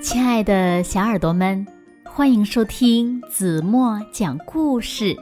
[0.00, 1.66] 亲爱的小耳朵们，
[2.04, 5.16] 欢迎收听子墨讲故事，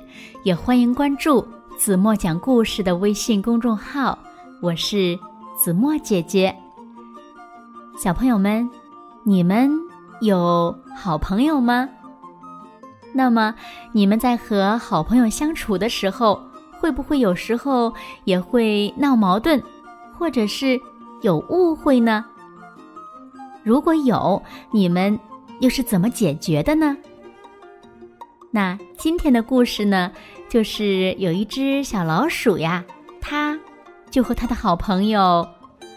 [0.45, 1.46] 也欢迎关注
[1.79, 4.19] 子墨讲故事的微信公众号。
[4.60, 5.19] 我是
[5.58, 6.54] 子墨姐姐。
[7.99, 8.69] 小朋友们，
[9.24, 9.71] 你们
[10.21, 11.88] 有好朋友吗？
[13.15, 13.54] 那么
[13.93, 16.38] 你们在和好朋友相处的时候，
[16.79, 17.91] 会不会有时候
[18.24, 19.62] 也会闹矛盾，
[20.18, 20.78] 或者是
[21.22, 22.27] 有误会呢？
[23.66, 25.19] 如果有，你们
[25.59, 26.97] 又是怎么解决的呢？
[28.52, 30.12] 那今天的故事呢，
[30.48, 32.84] 就是有一只小老鼠呀，
[33.20, 33.59] 它
[34.09, 35.45] 就和它的好朋友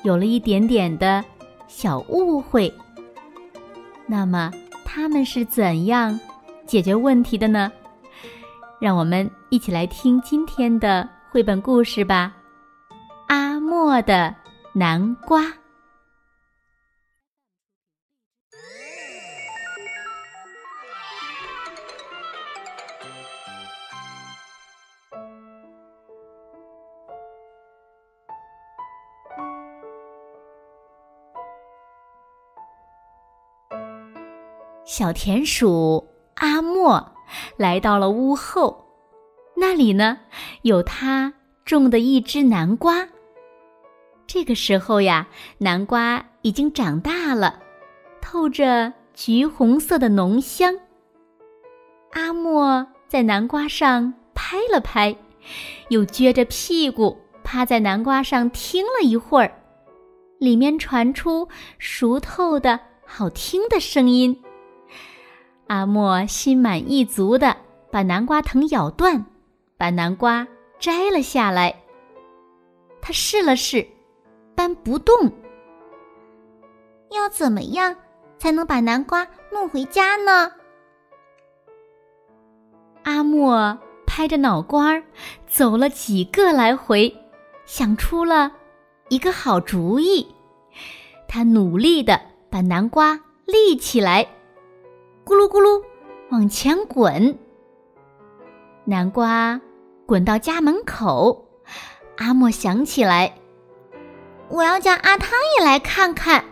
[0.02, 1.24] 有了一点点的
[1.68, 2.74] 小误会。
[4.08, 4.52] 那么
[4.84, 6.20] 他们是怎样
[6.66, 7.72] 解决问题的呢？
[8.82, 12.34] 让我们一起来听今天的绘本故事吧，
[13.28, 14.34] 《阿莫的
[14.74, 15.44] 南瓜》。
[35.00, 37.14] 小田鼠阿莫
[37.56, 38.86] 来到了屋后，
[39.56, 40.20] 那里呢
[40.64, 41.34] 有他
[41.64, 43.08] 种的一只南瓜。
[44.28, 47.62] 这个时候呀，南瓜已经长大了，
[48.20, 50.78] 透着橘红色的浓香。
[52.12, 55.16] 阿莫在南瓜上拍了拍，
[55.88, 59.62] 又撅着屁股趴在南瓜上听了一会儿，
[60.40, 64.38] 里面传出熟透的好听的声音。
[65.70, 67.56] 阿莫心满意足的
[67.92, 69.24] 把南瓜藤咬断，
[69.78, 70.48] 把南瓜
[70.80, 71.84] 摘了下来。
[73.00, 73.88] 他试了试，
[74.56, 75.32] 搬不动。
[77.12, 77.96] 要怎么样
[78.40, 80.52] 才能把南瓜弄回家呢？
[83.04, 83.78] 阿莫
[84.08, 85.04] 拍着脑瓜儿
[85.48, 87.16] 走了几个来回，
[87.66, 88.52] 想出了
[89.10, 90.28] 一个好主意。
[91.28, 94.28] 他努力的把南瓜立起来。
[95.30, 95.84] 咕噜咕噜，
[96.32, 97.38] 往前滚。
[98.84, 99.62] 南瓜
[100.08, 101.46] 滚到家门口，
[102.18, 103.36] 阿莫想起来，
[104.48, 106.44] 我要叫阿汤也来看看。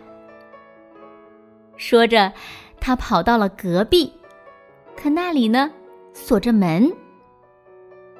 [1.76, 2.32] 说着，
[2.80, 4.12] 他跑到了隔壁，
[4.94, 5.72] 可那里呢
[6.12, 6.92] 锁着门。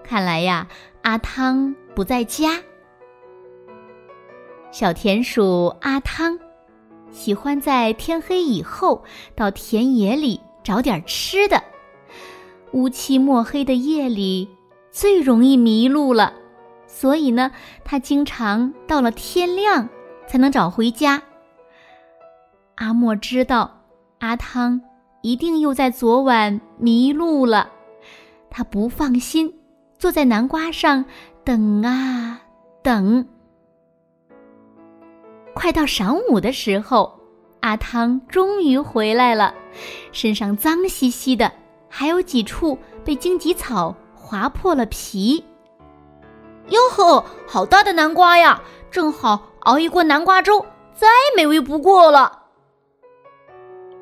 [0.02, 0.66] 看来呀，
[1.02, 2.60] 阿汤不在家。
[4.72, 6.36] 小田鼠阿汤
[7.12, 9.04] 喜欢在天黑以后
[9.36, 10.40] 到田野里。
[10.68, 11.64] 找点吃的，
[12.72, 14.46] 乌漆墨黑的夜里
[14.90, 16.34] 最容易迷路了，
[16.86, 17.50] 所以呢，
[17.86, 19.88] 他经常到了天亮
[20.26, 21.22] 才能找回家。
[22.74, 23.80] 阿莫知道
[24.18, 24.78] 阿汤
[25.22, 27.70] 一定又在昨晚迷路了，
[28.50, 29.58] 他不放心，
[29.98, 31.02] 坐在南瓜上
[31.44, 32.42] 等啊
[32.82, 33.26] 等。
[35.54, 37.17] 快到晌午的时候。
[37.60, 39.54] 阿汤终于回来了，
[40.12, 41.52] 身上脏兮兮的，
[41.88, 45.44] 还有几处被荆棘草划破了皮。
[46.68, 48.60] 哟呵，好大的南瓜呀！
[48.90, 50.64] 正好熬一锅南瓜粥，
[50.94, 52.44] 再美味不过了。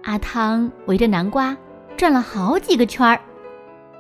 [0.05, 1.57] 阿汤围着南瓜
[1.97, 3.21] 转了好几个圈儿。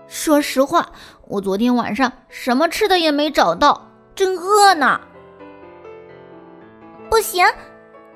[0.06, 0.88] 说实话，
[1.27, 5.00] 我昨天晚上什么吃的也没找到，真饿呢。
[7.09, 7.44] 不行，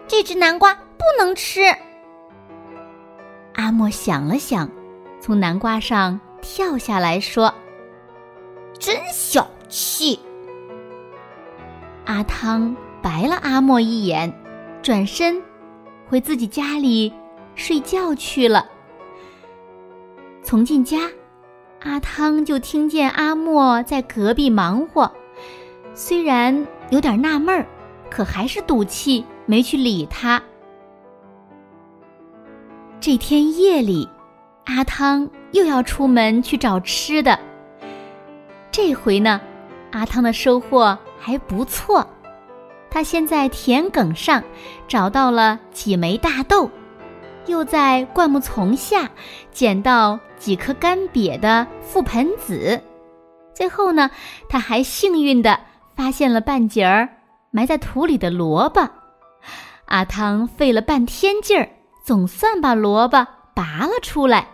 [0.07, 0.77] 这只南瓜。
[1.01, 1.63] 不能吃。
[3.55, 4.71] 阿莫想了想，
[5.19, 7.53] 从南瓜上跳下来说
[8.79, 10.21] ：“真小气。”
[12.05, 14.31] 阿汤白了阿莫一眼，
[14.83, 15.43] 转身
[16.07, 17.13] 回自己家里
[17.55, 18.69] 睡觉去了。
[20.43, 20.99] 从进家，
[21.81, 25.11] 阿汤就听见阿莫在隔壁忙活，
[25.95, 27.67] 虽然有点纳闷儿，
[28.11, 30.43] 可还是赌气没去理他。
[33.01, 34.07] 这天夜里，
[34.67, 37.39] 阿汤又要出门去找吃的。
[38.71, 39.41] 这回呢，
[39.91, 42.07] 阿汤的收获还不错。
[42.91, 44.45] 他先在田埂上
[44.87, 46.71] 找到了几枚大豆，
[47.47, 49.09] 又在灌木丛下
[49.51, 52.79] 捡到几颗干瘪的覆盆子。
[53.55, 54.11] 最后呢，
[54.47, 55.59] 他还幸运的
[55.97, 57.09] 发现了半截儿
[57.51, 58.87] 埋在土里的萝卜。
[59.87, 61.67] 阿汤费了半天劲儿。
[62.11, 63.25] 总算把萝卜
[63.55, 64.49] 拔了出来。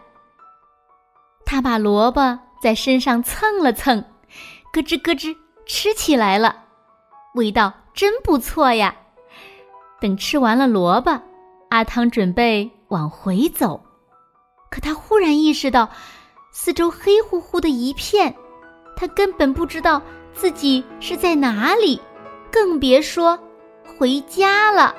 [1.46, 4.04] 他把萝卜在身上蹭了蹭，
[4.74, 6.64] 咯吱咯吱吃起来了，
[7.34, 8.94] 味道真不错呀。
[10.02, 11.18] 等吃完了萝卜，
[11.70, 13.80] 阿汤准备往回走，
[14.70, 15.88] 可他忽然意识到，
[16.52, 18.36] 四周黑乎乎的一片，
[18.98, 20.02] 他根本不知道
[20.34, 21.98] 自己是在哪里，
[22.52, 23.38] 更别说
[23.98, 24.94] 回家了。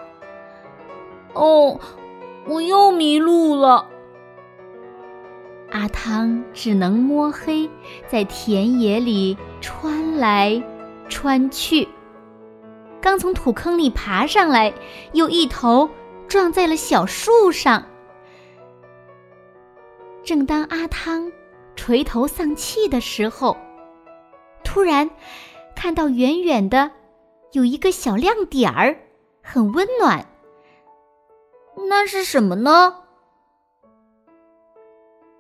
[1.36, 1.80] 哦，
[2.48, 3.90] 我又迷路了。
[5.70, 7.70] 阿汤只能摸黑
[8.08, 10.64] 在田野里穿来
[11.10, 11.88] 穿去，
[13.02, 14.74] 刚从土坑里爬上来，
[15.12, 15.90] 又一头
[16.28, 17.84] 撞在了小树上。
[20.24, 21.32] 正当阿汤
[21.76, 23.56] 垂头丧气的时候，
[24.64, 25.10] 突然
[25.76, 26.90] 看到远远的
[27.52, 28.98] 有一个小亮点儿，
[29.42, 30.26] 很温暖。
[31.90, 32.96] 那是什么呢？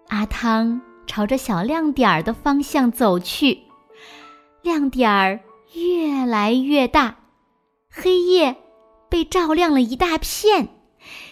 [0.10, 3.60] 阿汤朝着小亮点儿的方向走去，
[4.62, 5.39] 亮点儿
[5.74, 7.18] 越来越大，
[7.89, 8.56] 黑夜
[9.10, 10.69] 被照亮了一大片，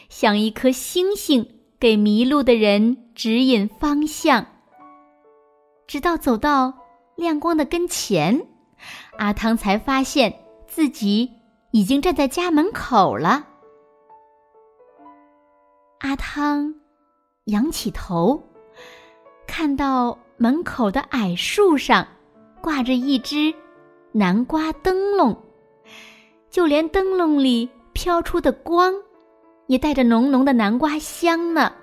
[0.10, 1.48] 像一颗星星，
[1.80, 4.46] 给迷路的人指引方向。
[5.88, 6.74] 直到走到
[7.16, 8.46] 亮光的跟前，
[9.18, 11.32] 阿汤才发现自己
[11.72, 13.48] 已经站在家门口了。
[16.16, 16.74] 阿汤
[17.48, 18.42] 仰起头，
[19.46, 22.08] 看到门口的矮树上
[22.62, 23.54] 挂着一只
[24.14, 25.36] 南瓜灯笼，
[26.50, 28.94] 就连灯笼里飘出的光，
[29.68, 31.74] 也带着浓浓的南瓜香呢。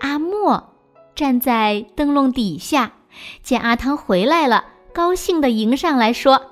[0.00, 0.74] 阿莫
[1.14, 2.92] 站在灯笼底下，
[3.44, 6.50] 见阿汤回来了，高兴地迎上来说：“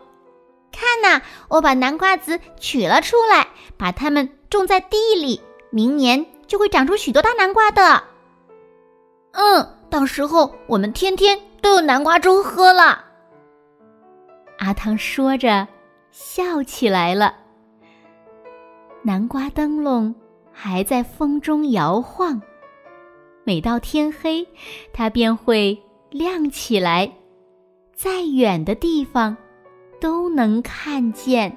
[0.71, 5.41] 看呐，我把南瓜籽取了出来，把它们种在地里。”
[5.73, 8.05] 明年就会长出许多大南瓜的。
[9.33, 13.03] 嗯，到时候我们天天都有南瓜粥喝了。
[14.59, 15.67] 阿汤说着，
[16.11, 17.35] 笑起来了。
[19.03, 20.15] 南瓜灯笼
[20.53, 22.41] 还在风中摇晃，
[23.43, 24.47] 每到天黑，
[24.93, 27.11] 它便会亮起来，
[27.97, 29.35] 再远的地方
[29.99, 31.57] 都能看见。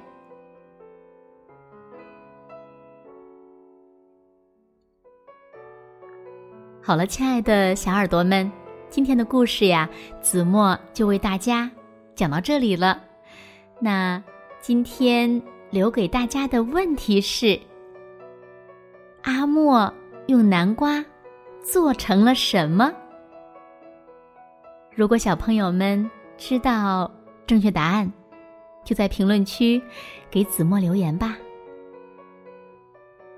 [6.86, 8.48] 好了，亲爱的小耳朵们，
[8.88, 9.90] 今天的故事呀，
[10.20, 11.68] 子墨就为大家
[12.14, 13.02] 讲到这里了。
[13.80, 14.22] 那
[14.60, 17.58] 今天留给大家的问题是：
[19.22, 19.92] 阿莫
[20.28, 21.04] 用南瓜
[21.60, 22.92] 做成了什么？
[24.94, 27.10] 如果小朋友们知道
[27.48, 28.12] 正确答案，
[28.84, 29.82] 就在评论区
[30.30, 31.36] 给子墨留言吧。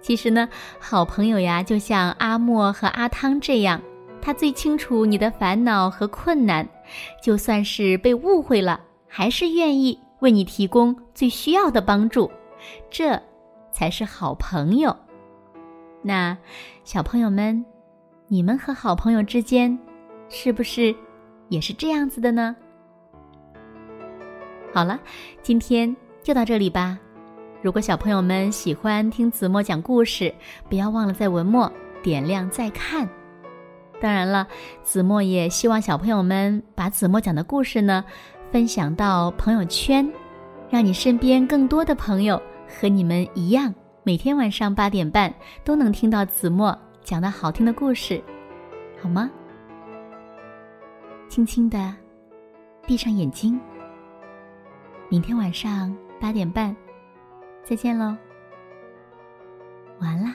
[0.08, 0.48] 其实呢，
[0.80, 3.78] 好朋友呀，就像阿莫和阿汤这样，
[4.22, 6.66] 他最清楚你的烦恼和困难，
[7.22, 12.30] 就算是被误会了，还是愿意为你提供最需要的帮助，
[12.88, 13.20] 这
[13.70, 14.96] 才是好朋友。
[16.00, 16.34] 那
[16.84, 17.62] 小朋友们，
[18.28, 19.78] 你们和好朋友之间，
[20.30, 20.96] 是不是
[21.50, 22.56] 也是这样子的呢？
[24.72, 24.98] 好了，
[25.42, 26.98] 今天就到这里吧。
[27.60, 30.32] 如果小朋友们喜欢听子墨讲故事，
[30.68, 31.70] 不要忘了在文末
[32.02, 33.08] 点亮再看。
[34.00, 34.46] 当然了，
[34.84, 38.04] 子墨也希望小朋友们把子墨讲的故事呢
[38.52, 40.08] 分享到朋友圈，
[40.70, 43.74] 让你身边更多的朋友和你们一样，
[44.04, 45.34] 每天晚上八点半
[45.64, 48.22] 都能听到子墨讲的好听的故事，
[49.02, 49.28] 好吗？
[51.28, 51.92] 轻轻的
[52.86, 53.60] 闭上眼睛，
[55.08, 56.74] 明天晚上八点半。
[57.68, 58.16] 再见喽，
[60.00, 60.34] 完啦。